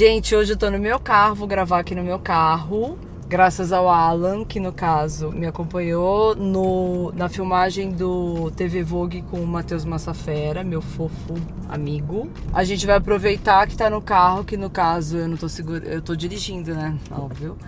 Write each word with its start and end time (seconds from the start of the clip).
Gente, 0.00 0.34
hoje 0.34 0.54
eu 0.54 0.56
tô 0.56 0.70
no 0.70 0.78
meu 0.78 0.98
carro, 0.98 1.34
vou 1.34 1.46
gravar 1.46 1.80
aqui 1.80 1.94
no 1.94 2.02
meu 2.02 2.18
carro. 2.18 2.98
Graças 3.28 3.70
ao 3.70 3.86
Alan, 3.86 4.46
que 4.46 4.58
no 4.58 4.72
caso 4.72 5.30
me 5.30 5.46
acompanhou 5.46 6.34
no, 6.34 7.12
na 7.12 7.28
filmagem 7.28 7.92
do 7.92 8.50
TV 8.52 8.82
Vogue 8.82 9.20
com 9.20 9.38
o 9.42 9.46
Matheus 9.46 9.84
Massafera, 9.84 10.64
meu 10.64 10.80
fofo 10.80 11.34
amigo. 11.68 12.30
A 12.50 12.64
gente 12.64 12.86
vai 12.86 12.96
aproveitar 12.96 13.66
que 13.66 13.76
tá 13.76 13.90
no 13.90 14.00
carro, 14.00 14.42
que 14.42 14.56
no 14.56 14.70
caso 14.70 15.18
eu 15.18 15.28
não 15.28 15.36
tô 15.36 15.50
seguro, 15.50 15.84
eu 15.84 16.00
tô 16.00 16.16
dirigindo, 16.16 16.74
né? 16.74 16.96
Óbvio. 17.10 17.58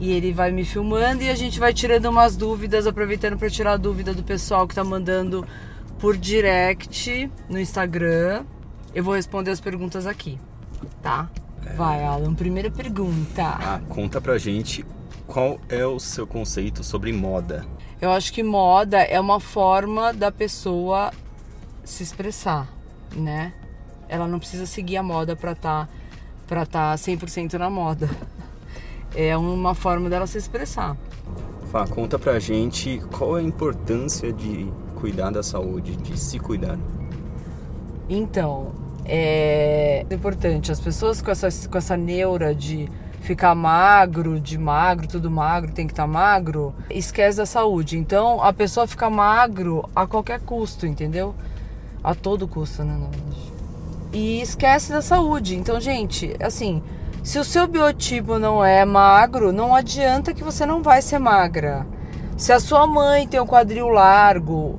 E 0.00 0.12
ele 0.12 0.32
vai 0.32 0.50
me 0.52 0.64
filmando 0.64 1.24
e 1.24 1.28
a 1.28 1.34
gente 1.34 1.60
vai 1.60 1.74
tirando 1.74 2.06
umas 2.06 2.38
dúvidas, 2.38 2.86
aproveitando 2.86 3.36
para 3.36 3.50
tirar 3.50 3.72
a 3.72 3.76
dúvida 3.76 4.14
do 4.14 4.22
pessoal 4.22 4.66
que 4.66 4.74
tá 4.74 4.82
mandando 4.82 5.46
por 5.98 6.16
direct 6.16 7.30
no 7.50 7.60
Instagram. 7.60 8.46
Eu 8.94 9.04
vou 9.04 9.12
responder 9.12 9.50
as 9.50 9.60
perguntas 9.60 10.06
aqui, 10.06 10.38
tá? 11.02 11.28
Vai, 11.74 12.04
Alan. 12.04 12.34
Primeira 12.34 12.70
pergunta. 12.70 13.42
Ah, 13.42 13.80
conta 13.88 14.20
pra 14.20 14.38
gente 14.38 14.84
qual 15.26 15.58
é 15.68 15.84
o 15.84 15.98
seu 15.98 16.26
conceito 16.26 16.84
sobre 16.84 17.12
moda. 17.12 17.64
Eu 18.00 18.10
acho 18.10 18.32
que 18.32 18.42
moda 18.42 18.98
é 18.98 19.18
uma 19.18 19.40
forma 19.40 20.12
da 20.12 20.30
pessoa 20.30 21.10
se 21.82 22.02
expressar, 22.02 22.68
né? 23.14 23.52
Ela 24.08 24.26
não 24.28 24.38
precisa 24.38 24.66
seguir 24.66 24.98
a 24.98 25.02
moda 25.02 25.34
pra 25.34 25.52
estar 25.52 25.86
tá, 25.86 25.92
pra 26.46 26.66
tá 26.66 26.94
100% 26.94 27.54
na 27.54 27.70
moda. 27.70 28.08
É 29.14 29.34
uma 29.34 29.74
forma 29.74 30.10
dela 30.10 30.26
se 30.26 30.36
expressar. 30.36 30.94
Fá, 31.70 31.86
conta 31.86 32.18
pra 32.18 32.38
gente 32.38 33.00
qual 33.16 33.38
é 33.38 33.40
a 33.40 33.42
importância 33.42 34.30
de 34.30 34.70
cuidar 34.96 35.30
da 35.30 35.42
saúde, 35.42 35.96
de 35.96 36.18
se 36.18 36.38
cuidar. 36.38 36.78
Então, 38.08 38.72
é 39.08 40.06
importante. 40.10 40.72
As 40.72 40.80
pessoas 40.80 41.22
com 41.22 41.30
essa, 41.30 41.48
com 41.68 41.78
essa 41.78 41.96
neura 41.96 42.54
de 42.54 42.88
ficar 43.20 43.54
magro, 43.54 44.40
de 44.40 44.56
magro, 44.56 45.08
tudo 45.08 45.30
magro, 45.30 45.72
tem 45.72 45.86
que 45.86 45.92
estar 45.92 46.04
tá 46.04 46.08
magro, 46.08 46.74
esquece 46.90 47.38
da 47.38 47.46
saúde. 47.46 47.98
Então 47.98 48.42
a 48.42 48.52
pessoa 48.52 48.86
fica 48.86 49.10
magro 49.10 49.88
a 49.94 50.06
qualquer 50.06 50.40
custo, 50.40 50.86
entendeu? 50.86 51.34
A 52.02 52.14
todo 52.14 52.46
custo, 52.46 52.84
né? 52.84 53.08
E 54.12 54.40
esquece 54.40 54.92
da 54.92 55.02
saúde. 55.02 55.56
Então, 55.56 55.80
gente, 55.80 56.34
assim, 56.40 56.82
se 57.22 57.38
o 57.38 57.44
seu 57.44 57.66
biotipo 57.66 58.38
não 58.38 58.64
é 58.64 58.84
magro, 58.84 59.52
não 59.52 59.74
adianta 59.74 60.32
que 60.32 60.44
você 60.44 60.64
não 60.64 60.82
vai 60.82 61.02
ser 61.02 61.18
magra. 61.18 61.84
Se 62.36 62.52
a 62.52 62.60
sua 62.60 62.86
mãe 62.86 63.26
tem 63.26 63.40
um 63.40 63.46
quadril 63.46 63.88
largo, 63.88 64.78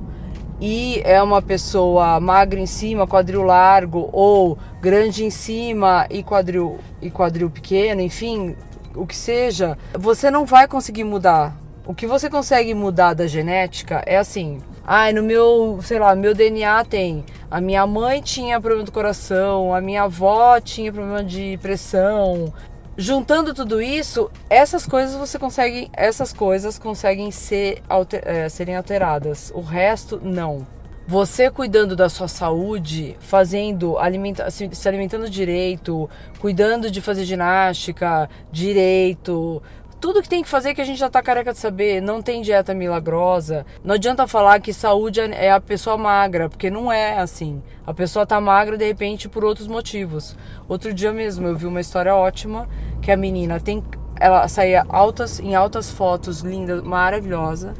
e 0.60 1.00
é 1.04 1.22
uma 1.22 1.40
pessoa 1.40 2.18
magra 2.18 2.58
em 2.58 2.66
cima, 2.66 3.06
quadril 3.06 3.42
largo, 3.42 4.08
ou 4.12 4.58
grande 4.80 5.24
em 5.24 5.30
cima 5.30 6.06
e 6.10 6.22
quadril, 6.22 6.78
e 7.00 7.10
quadril 7.10 7.48
pequeno, 7.48 8.00
enfim, 8.00 8.56
o 8.94 9.06
que 9.06 9.16
seja, 9.16 9.78
você 9.94 10.30
não 10.30 10.44
vai 10.44 10.66
conseguir 10.66 11.04
mudar. 11.04 11.56
O 11.86 11.94
que 11.94 12.06
você 12.06 12.28
consegue 12.28 12.74
mudar 12.74 13.14
da 13.14 13.26
genética 13.26 14.02
é 14.04 14.18
assim. 14.18 14.60
Ai, 14.84 15.10
ah, 15.10 15.12
no 15.14 15.22
meu, 15.22 15.78
sei 15.82 15.98
lá, 15.98 16.14
meu 16.14 16.34
DNA 16.34 16.84
tem. 16.84 17.24
A 17.50 17.60
minha 17.60 17.86
mãe 17.86 18.20
tinha 18.20 18.60
problema 18.60 18.84
do 18.84 18.92
coração, 18.92 19.74
a 19.74 19.80
minha 19.80 20.02
avó 20.02 20.60
tinha 20.60 20.92
problema 20.92 21.22
de 21.22 21.58
pressão, 21.62 22.52
juntando 22.98 23.54
tudo 23.54 23.80
isso, 23.80 24.28
essas 24.50 24.84
coisas 24.84 25.14
você 25.14 25.38
consegue, 25.38 25.88
essas 25.92 26.32
coisas 26.32 26.80
conseguem 26.80 27.30
ser 27.30 27.80
alter, 27.88 28.20
é, 28.26 28.48
serem 28.48 28.74
alteradas. 28.74 29.52
O 29.54 29.60
resto 29.60 30.20
não. 30.20 30.66
Você 31.06 31.48
cuidando 31.48 31.94
da 31.96 32.08
sua 32.08 32.28
saúde, 32.28 33.16
fazendo 33.20 33.96
alimenta, 33.96 34.50
se, 34.50 34.68
se 34.72 34.88
alimentando 34.88 35.30
direito, 35.30 36.10
cuidando 36.38 36.90
de 36.90 37.00
fazer 37.00 37.24
ginástica 37.24 38.28
direito, 38.52 39.62
tudo 40.00 40.22
que 40.22 40.28
tem 40.28 40.42
que 40.42 40.48
fazer 40.48 40.74
que 40.74 40.80
a 40.80 40.84
gente 40.84 40.98
já 40.98 41.10
tá 41.10 41.20
careca 41.20 41.52
de 41.52 41.58
saber, 41.58 42.00
não 42.00 42.22
tem 42.22 42.40
dieta 42.40 42.72
milagrosa. 42.72 43.66
Não 43.82 43.96
adianta 43.96 44.28
falar 44.28 44.60
que 44.60 44.72
saúde 44.72 45.20
é, 45.20 45.50
a 45.50 45.60
pessoa 45.60 45.96
magra, 45.96 46.48
porque 46.48 46.70
não 46.70 46.90
é 46.90 47.18
assim. 47.18 47.62
A 47.86 47.92
pessoa 47.92 48.26
tá 48.26 48.40
magra 48.40 48.76
de 48.76 48.86
repente 48.86 49.28
por 49.28 49.44
outros 49.44 49.66
motivos. 49.66 50.36
Outro 50.68 50.94
dia 50.94 51.12
mesmo 51.12 51.46
eu 51.48 51.56
vi 51.56 51.66
uma 51.66 51.80
história 51.80 52.14
ótima 52.14 52.68
que 53.02 53.10
a 53.10 53.16
menina 53.16 53.58
tem 53.60 53.82
ela 54.20 54.48
saía 54.48 54.84
altas 54.88 55.38
em 55.38 55.54
altas 55.54 55.90
fotos, 55.90 56.40
linda, 56.40 56.82
maravilhosa. 56.82 57.74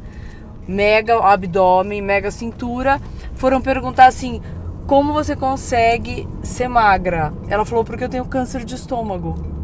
Mega 0.67 1.17
abdômen, 1.19 2.01
mega 2.01 2.31
cintura. 2.31 3.01
Foram 3.35 3.61
perguntar 3.61 4.05
assim: 4.05 4.41
"Como 4.87 5.13
você 5.13 5.35
consegue 5.35 6.27
ser 6.41 6.67
magra?" 6.67 7.33
Ela 7.49 7.65
falou: 7.65 7.83
"Porque 7.83 8.03
eu 8.03 8.09
tenho 8.09 8.25
câncer 8.25 8.63
de 8.63 8.75
estômago." 8.75 9.58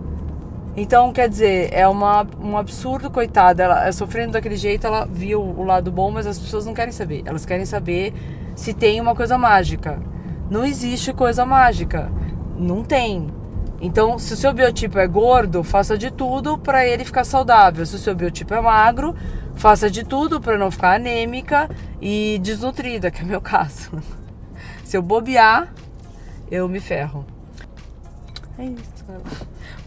Então, 0.78 1.14
quer 1.14 1.30
dizer, 1.30 1.70
é 1.72 1.88
uma, 1.88 2.28
um 2.40 2.58
absurdo, 2.58 3.10
coitada. 3.10 3.64
Ela 3.64 3.92
sofrendo 3.92 4.34
daquele 4.34 4.58
jeito, 4.58 4.86
ela 4.86 5.06
viu 5.06 5.42
o 5.42 5.64
lado 5.64 5.92
bom, 5.92 6.12
mas 6.12 6.28
as 6.28 6.38
pessoas 6.38 6.66
não 6.66 6.74
querem 6.74 6.92
saber. 6.92 7.24
Elas 7.26 7.46
querem 7.46 7.66
saber 7.66 8.14
se 8.56 8.74
tem 8.74 9.00
uma 9.00 9.16
coisa 9.16 9.38
mágica. 9.38 10.02
Não 10.50 10.66
existe 10.66 11.14
coisa 11.14 11.46
mágica. 11.46 12.12
Não 12.58 12.84
tem. 12.84 13.28
Então, 13.80 14.18
se 14.20 14.34
o 14.34 14.38
seu 14.38 14.54
biotipo 14.54 15.00
é 15.00 15.08
gordo, 15.08 15.64
faça 15.64 15.98
de 15.98 16.12
tudo 16.12 16.58
para 16.58 16.86
ele 16.86 17.06
ficar 17.06 17.24
saudável. 17.24 17.86
Se 17.86 17.96
o 17.96 18.00
seu 18.00 18.14
biotipo 18.14 18.54
é 18.54 18.60
magro, 18.60 19.16
faça 19.56 19.90
de 19.90 20.04
tudo 20.04 20.42
para 20.42 20.58
não 20.58 20.72
ficar 20.72 20.96
anêmica 20.96 21.70
e 22.02 22.40
desnutrida, 22.42 23.12
que 23.12 23.22
é 23.22 23.24
o 23.24 23.28
meu 23.28 23.42
caso. 23.42 23.92
Se 24.84 24.98
eu 24.98 25.02
bobear, 25.02 25.74
eu 26.52 26.68
me 26.68 26.80
ferro. 26.80 27.26
É 28.58 28.66
isso. 28.66 28.95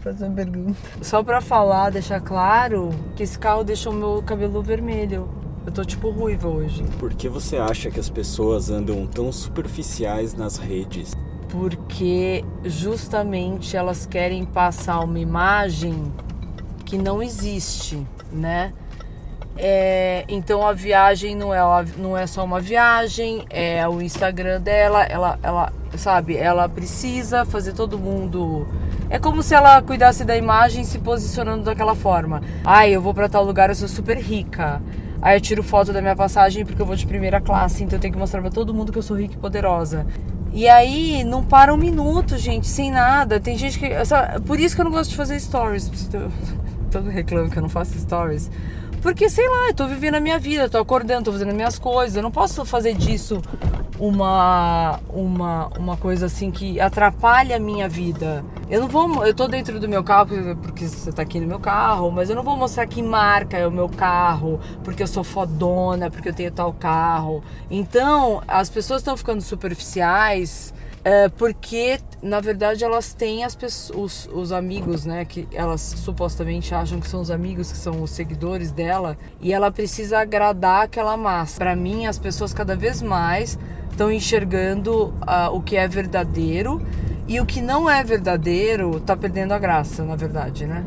Próxima 0.01 0.29
pergunta. 0.31 0.77
Só 1.01 1.23
pra 1.23 1.41
falar, 1.41 1.89
deixar 1.89 2.21
claro 2.21 2.89
que 3.15 3.23
esse 3.23 3.37
carro 3.37 3.63
deixou 3.63 3.91
meu 3.91 4.23
cabelo 4.23 4.61
vermelho. 4.61 5.29
Eu 5.65 5.71
tô 5.71 5.83
tipo 5.83 6.09
ruiva 6.09 6.47
hoje. 6.47 6.83
Por 6.97 7.13
que 7.13 7.27
você 7.27 7.57
acha 7.57 7.91
que 7.91 7.99
as 7.99 8.09
pessoas 8.09 8.69
andam 8.69 9.05
tão 9.05 9.31
superficiais 9.31 10.33
nas 10.33 10.57
redes? 10.57 11.13
Porque 11.49 12.43
justamente 12.63 13.75
elas 13.75 14.05
querem 14.05 14.45
passar 14.45 14.99
uma 15.01 15.19
imagem 15.19 16.11
que 16.85 16.97
não 16.97 17.21
existe, 17.21 18.05
né? 18.31 18.73
É, 19.61 20.23
então 20.29 20.65
a 20.65 20.71
viagem 20.71 21.35
não 21.35 21.53
é, 21.53 21.59
não 21.97 22.17
é 22.17 22.25
só 22.25 22.45
uma 22.45 22.61
viagem, 22.61 23.45
é 23.49 23.85
o 23.89 24.01
Instagram 24.01 24.61
dela, 24.61 25.03
ela, 25.03 25.37
ela, 25.43 25.73
sabe, 25.97 26.37
ela 26.37 26.69
precisa 26.69 27.43
fazer 27.43 27.73
todo 27.73 27.99
mundo. 27.99 28.65
É 29.09 29.17
como 29.17 29.41
se 29.41 29.55
ela 29.55 29.81
cuidasse 29.81 30.23
da 30.23 30.37
imagem 30.37 30.83
se 30.83 30.99
posicionando 30.99 31.63
daquela 31.63 31.95
forma. 31.95 32.41
Ai, 32.63 32.95
eu 32.95 33.01
vou 33.01 33.13
para 33.13 33.27
tal 33.27 33.43
lugar, 33.43 33.69
eu 33.69 33.75
sou 33.75 33.87
super 33.87 34.17
rica. 34.17 34.81
Aí 35.21 35.35
eu 35.35 35.41
tiro 35.41 35.63
foto 35.63 35.91
da 35.91 35.99
minha 35.99 36.15
passagem 36.15 36.63
porque 36.63 36.81
eu 36.81 36.85
vou 36.85 36.95
de 36.95 37.07
primeira 37.07 37.41
classe, 37.41 37.83
então 37.83 37.97
eu 37.97 38.01
tenho 38.01 38.13
que 38.13 38.19
mostrar 38.19 38.39
para 38.39 38.51
todo 38.51 38.73
mundo 38.73 38.91
que 38.91 38.99
eu 38.99 39.03
sou 39.03 39.17
rica 39.17 39.33
e 39.33 39.37
poderosa. 39.37 40.05
E 40.53 40.67
aí 40.67 41.23
não 41.23 41.43
para 41.43 41.73
um 41.73 41.77
minuto, 41.77 42.37
gente, 42.37 42.67
sem 42.67 42.91
nada. 42.91 43.39
Tem 43.39 43.57
gente 43.57 43.79
que. 43.79 43.89
Por 44.45 44.59
isso 44.59 44.75
que 44.75 44.81
eu 44.81 44.85
não 44.85 44.91
gosto 44.91 45.09
de 45.09 45.15
fazer 45.15 45.39
stories. 45.39 45.89
Todo 46.91 47.09
reclamo 47.09 47.49
que 47.49 47.57
eu 47.57 47.61
não 47.61 47.69
faço 47.69 47.97
stories. 47.99 48.49
Porque, 49.01 49.29
sei 49.29 49.47
lá, 49.47 49.69
eu 49.69 49.73
tô 49.73 49.87
vivendo 49.87 50.15
a 50.15 50.19
minha 50.19 50.37
vida, 50.37 50.67
tô 50.67 50.77
acordando, 50.77 51.25
tô 51.25 51.31
fazendo 51.31 51.49
as 51.49 51.55
minhas 51.55 51.79
coisas. 51.79 52.15
Eu 52.15 52.23
não 52.23 52.31
posso 52.31 52.65
fazer 52.65 52.93
disso 52.93 53.41
uma, 53.99 54.99
uma, 55.09 55.67
uma 55.77 55.97
coisa 55.97 56.27
assim 56.27 56.49
que 56.49 56.79
atrapalha 56.79 57.57
a 57.57 57.59
minha 57.59 57.89
vida. 57.89 58.43
Eu 58.69 58.81
não 58.81 58.87
vou. 58.87 59.25
Eu 59.25 59.33
tô 59.33 59.47
dentro 59.47 59.79
do 59.79 59.89
meu 59.89 60.03
carro 60.03 60.29
porque 60.61 60.87
você 60.87 61.11
tá 61.11 61.21
aqui 61.21 61.39
no 61.39 61.47
meu 61.47 61.59
carro, 61.59 62.09
mas 62.09 62.29
eu 62.29 62.35
não 62.35 62.43
vou 62.43 62.55
mostrar 62.55 62.87
que 62.87 63.03
marca 63.03 63.57
é 63.57 63.67
o 63.67 63.71
meu 63.71 63.89
carro, 63.89 64.59
porque 64.83 65.03
eu 65.03 65.07
sou 65.07 65.23
fodona, 65.23 66.09
porque 66.09 66.29
eu 66.29 66.33
tenho 66.33 66.51
tal 66.51 66.71
carro. 66.71 67.43
Então, 67.69 68.41
as 68.47 68.69
pessoas 68.69 69.01
estão 69.01 69.17
ficando 69.17 69.41
superficiais 69.41 70.73
é, 71.03 71.29
porque 71.29 71.99
na 72.21 72.41
verdade 72.41 72.83
elas 72.83 73.13
têm 73.13 73.43
as 73.43 73.55
pessoas, 73.55 74.27
os, 74.27 74.29
os, 74.33 74.51
amigos, 74.51 75.05
né? 75.05 75.23
Que 75.23 75.47
elas 75.53 75.81
supostamente 75.81 76.73
acham 76.75 76.99
que 76.99 77.07
são 77.07 77.21
os 77.21 77.31
amigos, 77.31 77.71
que 77.71 77.77
são 77.77 78.01
os 78.03 78.11
seguidores 78.11 78.71
dela, 78.71 79.17
e 79.39 79.53
ela 79.53 79.71
precisa 79.71 80.19
agradar 80.19 80.83
aquela 80.83 81.15
massa. 81.15 81.57
Para 81.57 81.75
mim, 81.75 82.05
as 82.05 82.19
pessoas 82.19 82.53
cada 82.53 82.75
vez 82.75 83.01
mais 83.01 83.57
estão 83.89 84.11
enxergando 84.11 85.07
uh, 85.07 85.53
o 85.53 85.61
que 85.61 85.75
é 85.75 85.87
verdadeiro 85.87 86.81
e 87.27 87.39
o 87.39 87.45
que 87.45 87.61
não 87.61 87.89
é 87.89 88.03
verdadeiro 88.03 88.99
tá 88.99 89.15
perdendo 89.15 89.53
a 89.53 89.59
graça, 89.59 90.03
na 90.03 90.15
verdade, 90.15 90.65
né? 90.65 90.83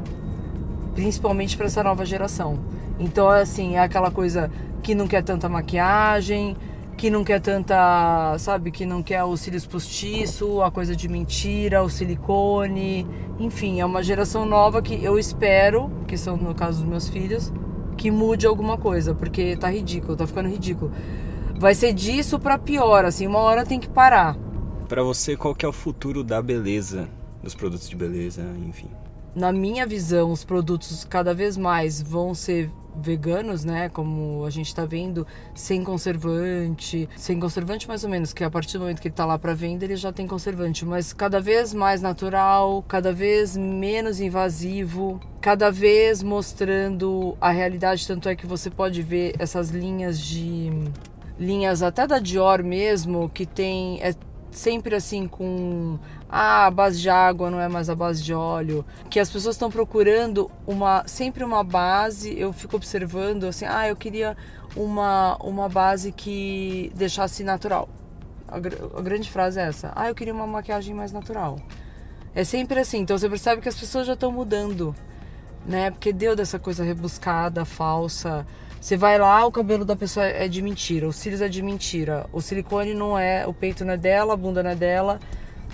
Principalmente 0.95 1.57
para 1.57 1.67
essa 1.67 1.83
nova 1.83 2.05
geração. 2.05 2.59
Então, 2.99 3.29
assim, 3.29 3.77
é 3.77 3.81
aquela 3.81 4.11
coisa 4.11 4.51
que 4.83 4.95
não 4.95 5.07
quer 5.07 5.23
tanta 5.23 5.49
maquiagem, 5.49 6.57
que 7.03 7.11
não 7.11 7.25
quer 7.25 7.41
tanta, 7.41 8.39
sabe, 8.39 8.71
que 8.71 8.87
não 8.87 9.03
quer 9.03 9.25
os 9.25 9.41
cílios 9.41 9.67
postiço, 9.67 10.63
a 10.63 10.71
coisa 10.71 10.95
de 10.95 11.09
mentira, 11.09 11.83
o 11.83 11.91
silicone, 11.91 13.05
enfim, 13.41 13.81
é 13.81 13.85
uma 13.85 14.05
geração 14.05 14.47
nova 14.47 14.81
que 14.81 15.03
eu 15.03 15.19
espero, 15.19 15.91
que 16.07 16.17
são 16.17 16.37
no 16.37 16.55
caso 16.55 16.79
dos 16.79 16.89
meus 16.89 17.09
filhos, 17.09 17.53
que 17.97 18.09
mude 18.09 18.47
alguma 18.47 18.79
coisa, 18.79 19.17
porque 19.17 19.57
tá 19.57 19.69
ridículo, 19.69 20.15
tá 20.15 20.29
ficando 20.29 20.49
ridículo. 20.49 20.93
Vai 21.59 21.75
ser 21.75 21.93
disso 21.93 22.39
para 22.39 22.57
pior, 22.57 23.05
assim, 23.05 23.27
uma 23.27 23.41
hora 23.41 23.67
tem 23.67 23.81
que 23.81 23.89
parar. 23.89 24.37
Para 24.89 25.03
você, 25.03 25.37
qual 25.37 25.57
que 25.57 25.67
é 25.67 25.69
o 25.69 25.73
futuro 25.73 26.23
da 26.23 26.41
beleza? 26.41 27.09
dos 27.43 27.57
produtos 27.57 27.89
de 27.89 27.97
beleza, 27.97 28.43
enfim. 28.65 28.89
Na 29.35 29.51
minha 29.51 29.87
visão, 29.87 30.31
os 30.31 30.45
produtos 30.45 31.05
cada 31.05 31.33
vez 31.33 31.57
mais 31.57 32.03
vão 32.03 32.35
ser 32.35 32.71
veganos, 32.95 33.65
né? 33.65 33.89
Como 33.89 34.45
a 34.45 34.51
gente 34.51 34.67
está 34.67 34.85
vendo, 34.85 35.27
sem 35.55 35.83
conservante, 35.83 37.09
sem 37.17 37.41
conservante 37.41 37.89
mais 37.89 38.05
ou 38.05 38.11
menos, 38.11 38.35
que 38.35 38.45
a 38.45 38.51
partir 38.51 38.75
do 38.75 38.81
momento 38.81 39.01
que 39.01 39.09
ele 39.09 39.13
está 39.15 39.25
lá 39.25 39.39
para 39.39 39.55
venda, 39.55 39.87
ele 39.87 39.97
já 39.97 40.13
tem 40.13 40.27
conservante, 40.27 40.85
mas 40.85 41.15
cada 41.15 41.41
vez 41.41 41.73
mais 41.73 42.03
natural, 42.03 42.85
cada 42.87 43.11
vez 43.11 43.57
menos 43.57 44.21
invasivo, 44.21 45.19
cada 45.41 45.71
vez 45.71 46.23
mostrando 46.23 47.35
a 47.41 47.51
realidade, 47.51 48.07
tanto 48.07 48.29
é 48.29 48.37
que 48.37 48.47
você 48.47 48.69
pode 48.71 49.01
ver 49.01 49.35
essas 49.39 49.71
linhas 49.71 50.21
de 50.21 50.71
linhas 51.39 51.83
até 51.83 52.07
da 52.07 52.19
Dior 52.19 52.63
mesmo, 52.63 53.31
que 53.31 53.47
tem 53.47 53.99
é 54.03 54.15
sempre 54.53 54.95
assim 54.95 55.27
com 55.27 55.99
ah, 56.29 56.67
a 56.67 56.71
base 56.71 57.01
de 57.01 57.09
água 57.09 57.51
não 57.51 57.59
é 57.59 57.69
mais 57.69 57.91
a 57.91 57.95
base 57.95 58.23
de 58.23 58.33
óleo, 58.33 58.85
que 59.11 59.19
as 59.19 59.31
pessoas 59.31 59.57
estão 59.57 59.71
procurando 59.71 60.51
uma 60.67 61.03
sempre 61.09 61.43
uma 61.43 61.65
base, 61.65 62.39
eu 62.39 62.53
fico 62.53 62.77
observando 62.77 63.45
assim, 63.45 63.65
ah, 63.65 63.89
eu 63.89 63.97
queria 63.97 64.37
uma 64.77 65.37
uma 65.43 65.69
base 65.69 66.13
que 66.13 66.93
deixasse 66.95 67.43
natural. 67.43 67.89
A, 68.47 68.57
a 68.57 69.01
grande 69.03 69.31
frase 69.31 69.59
é 69.59 69.65
essa. 69.65 69.93
Ah, 69.97 70.09
eu 70.09 70.15
queria 70.15 70.35
uma 70.35 70.47
maquiagem 70.47 70.95
mais 70.95 71.11
natural. 71.11 71.59
É 72.35 72.45
sempre 72.45 72.79
assim, 72.81 72.99
então 72.99 73.17
você 73.19 73.29
percebe 73.29 73.61
que 73.63 73.69
as 73.69 73.79
pessoas 73.79 74.07
já 74.07 74.13
estão 74.15 74.31
mudando, 74.31 74.95
né? 75.67 75.91
Porque 75.91 76.13
deu 76.13 76.37
dessa 76.37 76.59
coisa 76.59 76.85
rebuscada, 76.85 77.65
falsa, 77.65 78.47
você 78.83 78.97
vai 78.97 79.17
lá, 79.17 79.47
o 79.47 79.53
cabelo 79.53 79.85
da 79.85 79.95
pessoa 79.95 80.27
é 80.27 80.49
de 80.49 80.61
mentira, 80.61 81.07
os 81.07 81.15
cílios 81.15 81.41
é 81.41 81.49
de 81.49 81.63
mentira, 81.63 82.27
o 82.33 82.41
silicone 82.41 82.95
não 82.95 83.17
é, 83.17 83.47
o 83.47 83.55
peito 83.55 83.85
não 83.85 83.93
é 83.93 83.97
dela, 83.97 84.35
a 84.35 84.37
bunda 84.37 84.61
não 84.61 84.71
é 84.71 84.75
dela, 84.75 85.21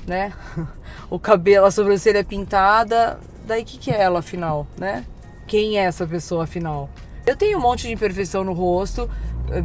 né? 0.06 0.31
O 1.08 1.19
cabelo, 1.19 1.64
a 1.64 1.70
sobrancelha 1.70 2.19
é 2.19 2.22
pintada, 2.22 3.19
daí 3.46 3.64
que, 3.64 3.78
que 3.78 3.90
é 3.90 3.99
ela 3.99 4.19
afinal, 4.19 4.66
né? 4.76 5.06
Quem 5.46 5.78
é 5.78 5.84
essa 5.84 6.06
pessoa 6.06 6.44
afinal? 6.44 6.90
Eu 7.25 7.34
tenho 7.34 7.56
um 7.56 7.62
monte 7.62 7.87
de 7.87 7.93
imperfeição 7.94 8.44
no 8.44 8.52
rosto, 8.52 9.08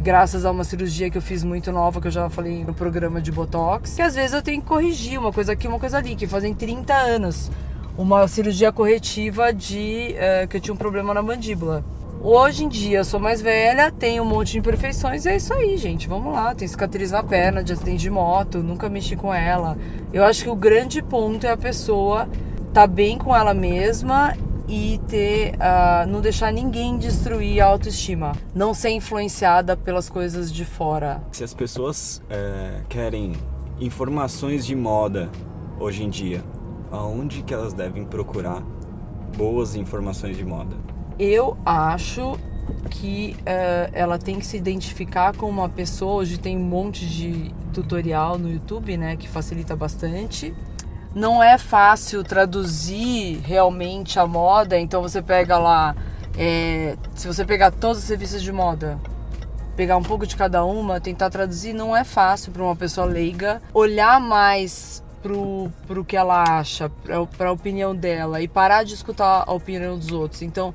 graças 0.02 0.46
a 0.46 0.50
uma 0.50 0.64
cirurgia 0.64 1.10
que 1.10 1.18
eu 1.18 1.22
fiz 1.22 1.44
muito 1.44 1.70
nova, 1.70 2.00
que 2.00 2.06
eu 2.06 2.10
já 2.10 2.30
falei 2.30 2.64
no 2.64 2.72
programa 2.72 3.20
de 3.20 3.30
Botox, 3.30 3.92
que 3.92 4.00
às 4.00 4.14
vezes 4.14 4.32
eu 4.32 4.40
tenho 4.40 4.62
que 4.62 4.68
corrigir 4.68 5.18
uma 5.18 5.30
coisa 5.30 5.52
aqui, 5.52 5.68
uma 5.68 5.78
coisa 5.78 5.98
ali, 5.98 6.16
que 6.16 6.26
fazem 6.26 6.54
30 6.54 6.94
anos. 6.94 7.50
Uma 7.98 8.26
cirurgia 8.26 8.72
corretiva 8.72 9.52
de 9.52 10.14
uh, 10.16 10.48
que 10.48 10.56
eu 10.56 10.60
tinha 10.62 10.72
um 10.72 10.78
problema 10.78 11.12
na 11.12 11.20
mandíbula. 11.20 11.84
Hoje 12.26 12.64
em 12.64 12.68
dia 12.70 13.00
eu 13.00 13.04
sou 13.04 13.20
mais 13.20 13.42
velha, 13.42 13.92
tenho 13.92 14.22
um 14.22 14.26
monte 14.26 14.52
de 14.52 14.58
imperfeições 14.58 15.26
e 15.26 15.28
é 15.28 15.36
isso 15.36 15.52
aí, 15.52 15.76
gente. 15.76 16.08
Vamos 16.08 16.32
lá, 16.32 16.54
tem 16.54 16.66
cicatriz 16.66 17.10
na 17.10 17.22
perna 17.22 17.62
de 17.62 17.74
acidente 17.74 17.98
de 17.98 18.08
moto, 18.08 18.62
nunca 18.62 18.88
mexi 18.88 19.14
com 19.14 19.32
ela. 19.32 19.76
Eu 20.10 20.24
acho 20.24 20.42
que 20.42 20.48
o 20.48 20.56
grande 20.56 21.02
ponto 21.02 21.46
é 21.46 21.50
a 21.50 21.56
pessoa 21.56 22.26
tá 22.72 22.86
bem 22.86 23.18
com 23.18 23.36
ela 23.36 23.52
mesma 23.52 24.34
e 24.66 24.98
ter 25.06 25.52
uh, 25.56 26.08
não 26.08 26.22
deixar 26.22 26.50
ninguém 26.50 26.96
destruir 26.96 27.60
a 27.60 27.66
autoestima, 27.66 28.32
não 28.54 28.72
ser 28.72 28.88
influenciada 28.88 29.76
pelas 29.76 30.08
coisas 30.08 30.50
de 30.50 30.64
fora. 30.64 31.22
Se 31.30 31.44
as 31.44 31.52
pessoas 31.52 32.22
é, 32.30 32.80
querem 32.88 33.34
informações 33.78 34.64
de 34.64 34.74
moda 34.74 35.28
hoje 35.78 36.02
em 36.02 36.08
dia, 36.08 36.42
aonde 36.90 37.42
que 37.42 37.52
elas 37.52 37.74
devem 37.74 38.02
procurar 38.02 38.62
boas 39.36 39.76
informações 39.76 40.38
de 40.38 40.44
moda? 40.46 40.74
Eu 41.18 41.56
acho 41.64 42.38
que 42.90 43.36
uh, 43.40 43.90
ela 43.92 44.18
tem 44.18 44.38
que 44.38 44.46
se 44.46 44.56
identificar 44.56 45.36
com 45.36 45.48
uma 45.48 45.68
pessoa. 45.68 46.14
Hoje 46.14 46.38
tem 46.38 46.56
um 46.56 46.62
monte 46.62 47.06
de 47.06 47.52
tutorial 47.72 48.38
no 48.38 48.50
YouTube, 48.50 48.96
né, 48.96 49.16
que 49.16 49.28
facilita 49.28 49.74
bastante. 49.76 50.54
Não 51.14 51.42
é 51.42 51.58
fácil 51.58 52.24
traduzir 52.24 53.40
realmente 53.44 54.18
a 54.18 54.26
moda, 54.26 54.78
então 54.78 55.00
você 55.00 55.22
pega 55.22 55.58
lá, 55.58 55.94
é, 56.36 56.96
se 57.14 57.28
você 57.28 57.44
pegar 57.44 57.70
todas 57.70 57.98
as 57.98 58.08
revistas 58.08 58.42
de 58.42 58.50
moda, 58.50 58.98
pegar 59.76 59.96
um 59.96 60.02
pouco 60.02 60.26
de 60.26 60.34
cada 60.34 60.64
uma, 60.64 61.00
tentar 61.00 61.30
traduzir, 61.30 61.72
não 61.72 61.96
é 61.96 62.02
fácil 62.02 62.52
para 62.52 62.62
uma 62.62 62.74
pessoa 62.74 63.06
leiga 63.06 63.62
olhar 63.72 64.20
mais 64.20 65.04
pro, 65.22 65.70
pro 65.86 66.04
que 66.04 66.16
ela 66.16 66.42
acha, 66.58 66.90
para 67.36 67.48
a 67.48 67.52
opinião 67.52 67.94
dela 67.94 68.40
e 68.42 68.48
parar 68.48 68.82
de 68.82 68.94
escutar 68.94 69.44
a 69.46 69.52
opinião 69.52 69.96
dos 69.96 70.10
outros. 70.10 70.42
Então, 70.42 70.74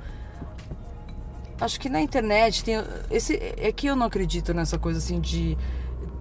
acho 1.59 1.79
que 1.79 1.89
na 1.89 2.01
internet 2.01 2.63
tem 2.63 2.75
esse 3.09 3.35
é 3.57 3.71
que 3.71 3.88
eu 3.88 3.95
não 3.95 4.06
acredito 4.06 4.53
nessa 4.53 4.77
coisa 4.77 5.00
assim 5.00 5.19
de 5.19 5.57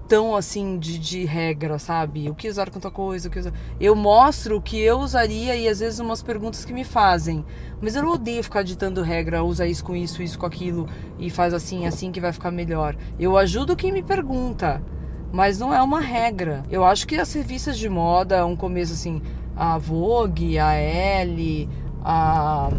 tão 0.09 0.35
assim 0.35 0.79
de, 0.79 0.99
de 0.99 1.25
regra, 1.27 1.79
sabe? 1.79 2.31
O 2.31 2.35
que 2.35 2.49
usar 2.49 2.71
com 2.71 2.81
tal 2.81 2.91
coisa, 2.91 3.29
o 3.29 3.31
que 3.31 3.39
usar... 3.39 3.53
Eu 3.79 3.95
mostro 3.95 4.57
o 4.57 4.63
que 4.63 4.81
eu 4.81 4.99
usaria 5.01 5.55
e 5.55 5.69
às 5.69 5.81
vezes 5.81 6.01
umas 6.01 6.23
perguntas 6.23 6.65
que 6.65 6.73
me 6.73 6.83
fazem. 6.83 7.45
Mas 7.81 7.95
eu 7.95 8.03
não 8.03 8.13
odeio 8.13 8.43
ficar 8.43 8.63
ditando 8.63 9.03
regra, 9.03 9.45
usa 9.45 9.67
isso 9.67 9.85
com 9.85 9.95
isso, 9.95 10.23
isso 10.23 10.39
com 10.39 10.47
aquilo 10.47 10.89
e 11.19 11.29
faz 11.29 11.53
assim, 11.53 11.87
assim 11.87 12.11
que 12.11 12.23
vai 12.23 12.33
ficar 12.33 12.51
melhor. 12.51 12.97
Eu 13.21 13.37
ajudo 13.37 13.77
quem 13.77 13.93
me 13.93 14.03
pergunta, 14.03 14.83
mas 15.31 15.59
não 15.59 15.75
é 15.75 15.83
uma 15.83 16.01
regra. 16.01 16.63
Eu 16.71 16.87
acho 16.87 17.07
que 17.07 17.17
as 17.17 17.31
revistas 17.35 17.77
de 17.77 17.89
moda, 17.91 18.47
um 18.47 18.57
começo 18.57 18.95
assim, 18.95 19.21
a 19.55 19.77
Vogue, 19.77 20.59
a 20.59 20.73
Elle, 20.73 21.69
a 22.03 22.71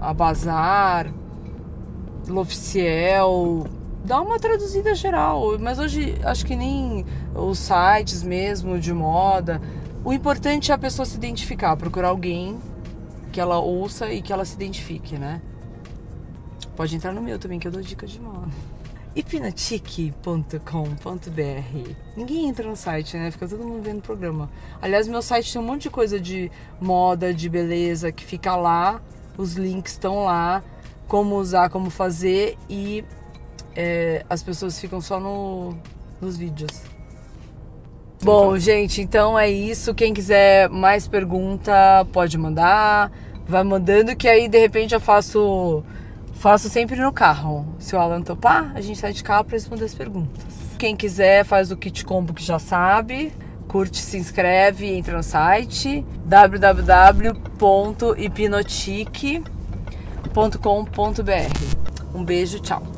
a 0.00 0.14
Bazar, 0.14 1.12
L'Officiel, 2.28 3.66
dá 4.04 4.20
uma 4.20 4.38
traduzida 4.38 4.94
geral. 4.94 5.58
Mas 5.58 5.78
hoje 5.78 6.18
acho 6.22 6.44
que 6.44 6.54
nem 6.54 7.04
os 7.34 7.58
sites 7.58 8.22
mesmo 8.22 8.78
de 8.78 8.92
moda. 8.92 9.60
O 10.04 10.12
importante 10.12 10.70
é 10.70 10.74
a 10.74 10.78
pessoa 10.78 11.04
se 11.04 11.16
identificar, 11.16 11.76
procurar 11.76 12.08
alguém 12.08 12.58
que 13.32 13.40
ela 13.40 13.58
ouça 13.58 14.12
e 14.12 14.22
que 14.22 14.32
ela 14.32 14.44
se 14.44 14.54
identifique, 14.54 15.18
né? 15.18 15.42
Pode 16.76 16.94
entrar 16.94 17.12
no 17.12 17.20
meu 17.20 17.38
também, 17.38 17.58
que 17.58 17.66
eu 17.66 17.72
dou 17.72 17.82
dicas 17.82 18.10
de 18.10 18.20
moda. 18.20 18.48
hipnotique.com.br 19.14 21.94
Ninguém 22.16 22.48
entra 22.48 22.68
no 22.68 22.76
site, 22.76 23.16
né? 23.16 23.30
Fica 23.30 23.48
todo 23.48 23.64
mundo 23.64 23.82
vendo 23.82 23.98
o 23.98 24.02
programa. 24.02 24.48
Aliás, 24.80 25.08
meu 25.08 25.20
site 25.20 25.52
tem 25.52 25.60
um 25.60 25.64
monte 25.64 25.82
de 25.82 25.90
coisa 25.90 26.20
de 26.20 26.50
moda, 26.80 27.34
de 27.34 27.48
beleza, 27.48 28.12
que 28.12 28.24
fica 28.24 28.54
lá. 28.54 29.02
Os 29.36 29.54
links 29.54 29.92
estão 29.92 30.24
lá 30.24 30.62
como 31.08 31.36
usar, 31.36 31.70
como 31.70 31.90
fazer 31.90 32.56
e 32.68 33.04
é, 33.74 34.24
as 34.28 34.42
pessoas 34.42 34.78
ficam 34.78 35.00
só 35.00 35.18
no, 35.18 35.74
nos 36.20 36.36
vídeos. 36.36 36.82
Bom, 38.22 38.48
então. 38.48 38.58
gente, 38.58 39.00
então 39.00 39.38
é 39.38 39.48
isso. 39.48 39.94
Quem 39.94 40.12
quiser 40.12 40.68
mais 40.68 41.08
pergunta, 41.08 41.72
pode 42.12 42.36
mandar. 42.36 43.10
Vai 43.46 43.64
mandando 43.64 44.14
que 44.14 44.28
aí 44.28 44.48
de 44.48 44.58
repente 44.58 44.94
eu 44.94 45.00
faço 45.00 45.82
faço 46.34 46.68
sempre 46.68 46.96
no 46.96 47.12
carro. 47.12 47.66
Se 47.78 47.96
o 47.96 47.98
Alan 47.98 48.22
topar, 48.22 48.72
a 48.74 48.80
gente 48.80 48.98
sai 48.98 49.12
de 49.12 49.24
carro 49.24 49.44
para 49.44 49.54
responder 49.54 49.84
as 49.84 49.94
perguntas. 49.94 50.44
Quem 50.78 50.94
quiser 50.94 51.44
faz 51.44 51.70
o 51.70 51.76
kit 51.76 52.04
combo 52.04 52.34
que 52.34 52.42
já 52.42 52.58
sabe. 52.58 53.32
Curte, 53.66 54.00
se 54.00 54.16
inscreve, 54.16 54.86
entra 54.86 55.16
no 55.16 55.22
site 55.22 56.04
www.hipnotique.com.br. 60.38 62.14
Um 62.14 62.24
beijo, 62.24 62.60
tchau. 62.60 62.97